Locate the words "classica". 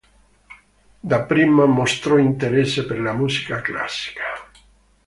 3.61-4.23